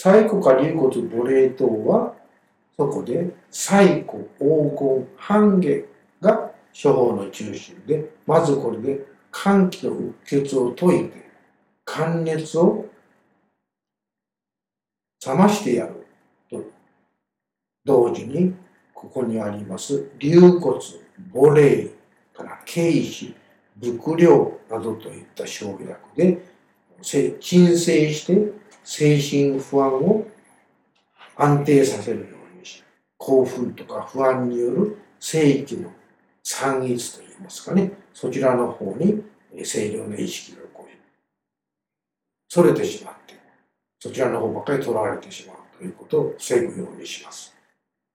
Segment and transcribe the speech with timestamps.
[0.00, 2.14] 細骨か流骨母霊等は
[2.76, 5.84] そこで細骨黄金半下
[6.20, 11.28] が処方の中心でまずこれで寒気のうっ血を解いて
[11.84, 12.86] 寒熱を
[15.26, 16.06] 冷ましてやる
[16.48, 16.62] と
[17.84, 18.54] 同時に
[18.94, 20.78] ここにあります流骨
[21.34, 21.90] 母霊
[22.36, 23.34] から軽視
[23.82, 26.38] 伏量などといった生薬で
[27.40, 30.26] 鎮静して精神不安を
[31.36, 32.26] 安定させるよ
[32.56, 32.82] うにし
[33.18, 35.92] 興奮とか不安による正規の
[36.42, 39.22] 散逸といいますかねそちらの方に
[39.62, 40.90] 清涼な意識がこう
[42.48, 43.34] それてしまって
[44.00, 47.54] そちらの方ばかり取られてしまうということを防ぐようにします。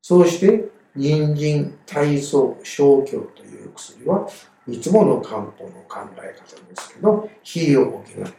[0.02, 4.28] そうして人参体操消去という薬は
[4.68, 8.34] いつもの漢方の考え方ですけど火を補って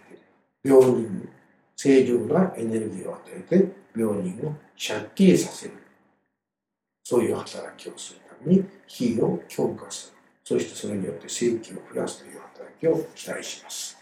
[0.64, 1.33] 病人に
[1.76, 5.74] 正常なエネルギーを与えて病人をシャッキリさせる
[7.02, 13.98] そういう働きをするために火を強化するそしてそれによって正気を増やすという働きを期待します。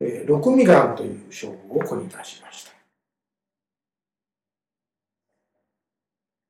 [0.00, 2.72] えー、六味丸という称号をここに出しました。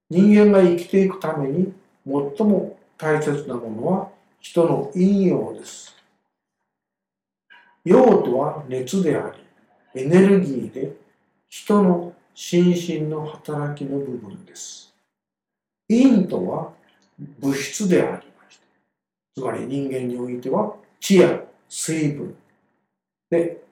[0.09, 1.73] 人間が生きていくために
[2.07, 4.09] 最も大切なものは
[4.41, 5.96] 人の陰陽です。
[7.87, 9.33] 陽とは熱であ
[9.95, 10.97] り、エネルギーで
[11.49, 14.93] 人の心身の働きの部分です。
[15.89, 16.73] 陰とは
[17.39, 18.67] 物質でありまして、
[19.37, 22.35] つまり人間においては地や水分
[23.31, 23.63] で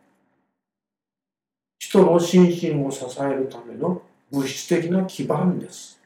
[1.81, 6.01] 人の心身を支えるための物質的な基盤です。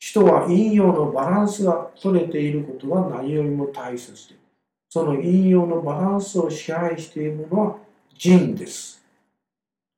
[0.00, 4.41] 人は陰陽のバランスが取れていることは何よりも大切です、
[4.92, 7.78] その陰陽のバランスを支配しているのは
[8.14, 9.02] 人です。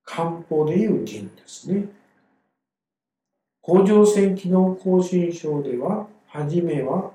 [0.05, 1.87] 漢方でいう人ですね。
[3.61, 7.11] 甲状腺機能亢進症では、はじめは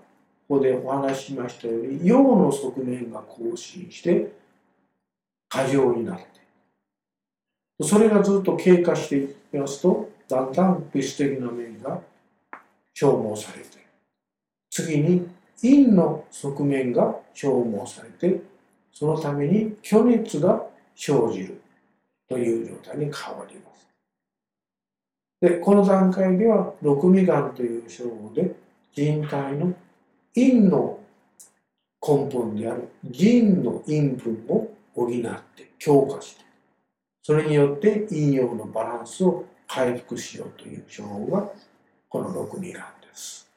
[0.49, 4.33] ここでお話ししましたように、陽の側面が更新して、
[5.47, 6.25] 過剰になって、
[7.81, 12.01] それがずっと経過していきますと、だんだん物質的な面が
[12.93, 13.69] 消耗されて
[14.69, 18.41] 次に陰の側面が消耗されて
[18.93, 20.65] そのために虚熱が
[20.95, 21.61] 生じる
[22.27, 23.87] という状態に変わります。
[25.41, 28.55] でこの段階では六味丸という称号で
[28.93, 29.73] 人体の
[30.35, 30.99] 陰の
[32.05, 35.11] 根本である腎の陰分を補っ
[35.55, 36.43] て強化して
[37.21, 41.49] それによって陰陽のバランスを回復しようという称号が
[42.09, 43.48] この六味丸です。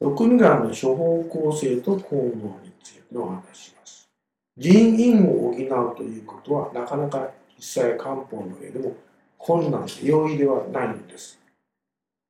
[0.00, 4.08] 六味丸の処方構成と効能についてお話します。
[4.56, 8.96] 人因を補うということはなかなか実際漢方の上でも
[9.36, 11.38] 困難で容易ではないんです。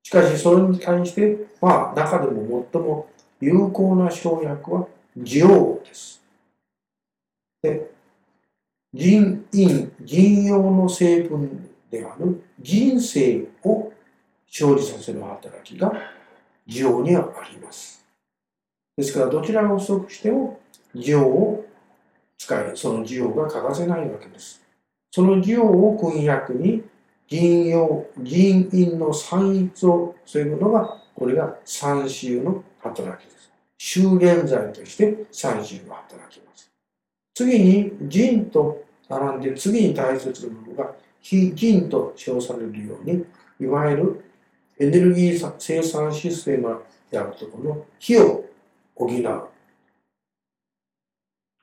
[0.03, 3.09] しかしそれに対して、まあ中でも最も
[3.41, 4.89] 有効な生薬は
[5.45, 6.21] オです。
[7.63, 7.89] で、
[8.93, 13.93] 人因、人用の成分である人生を
[14.49, 15.93] 生じさせる働きが
[16.71, 18.07] 需要にはあります。
[18.97, 20.61] ですからどちらが不足しても
[20.95, 21.67] 需要を
[22.39, 24.63] 使い、その需要が欠かせないわけです。
[25.11, 26.85] その需要を君約に
[27.27, 33.53] 銀用、銀印の散逸を防ぐのが、これが三州の働きです。
[33.79, 36.71] 修練剤として三州が働きます。
[37.35, 43.25] 次に銀と並んで次に大切なものが非銀と称されるように、
[43.61, 44.25] いわゆる
[44.81, 48.47] エネルギー生産システムであるところの火を
[48.95, 49.49] 補う。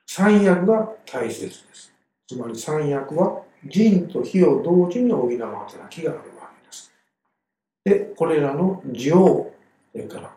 [0.06, 1.92] 三役が大切です。
[2.28, 6.92] つまり三役は銀と火を同時に補う働きがあるわけです。
[7.84, 9.52] で、これらの情、
[9.92, 10.32] それから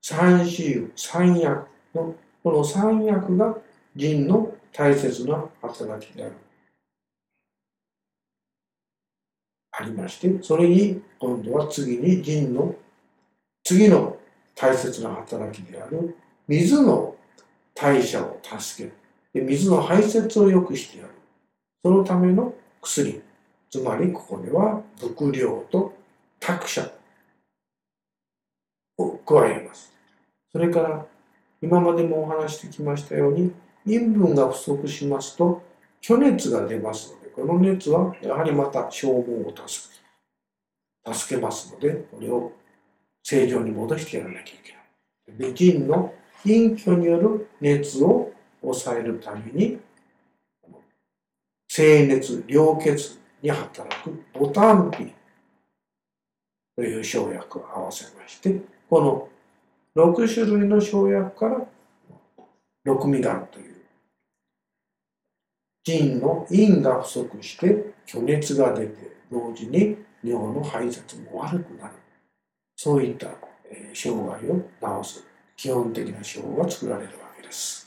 [0.00, 2.14] 三子油、三役の
[2.44, 3.56] この三役が
[3.96, 6.43] 銀の大切な働きである。
[9.78, 12.74] ありまして、それに今度は次に銀の
[13.64, 14.16] 次の
[14.54, 16.16] 大切な働きである
[16.46, 17.16] 水の
[17.74, 18.94] 代謝を助ける。
[19.32, 21.10] で水の排泄を良くしてやる。
[21.82, 23.20] そのための薬。
[23.70, 25.92] つまりここでは伏量と
[26.38, 26.88] 託舎
[28.96, 29.92] を加えます。
[30.52, 31.06] それから
[31.60, 33.52] 今までもお話してきましたように
[33.84, 35.62] 陰分が不足しますと
[36.00, 39.94] 虚熱が出ますのでこの熱はやはりまた消耗を助
[41.04, 42.52] け助けますので、これを
[43.22, 44.72] 正常に戻してやらなきゃいけ
[45.34, 45.52] ない。
[45.52, 46.14] で、腎の
[46.44, 48.32] 陰虚による熱を
[48.62, 49.78] 抑えるために
[51.68, 55.12] 清熱良血に働くボタンピ
[56.76, 59.28] という生薬を合わせましてこ
[59.96, 61.66] の6種類の生薬から
[62.86, 63.73] 6ミガンという
[65.84, 68.94] 腎の陰が不足して虚熱が出て
[69.30, 71.94] 同時に尿の排泄も悪くなる
[72.76, 73.28] そういった
[73.92, 75.24] 障害を治す
[75.56, 77.83] 基本的な手法が作られるわけです。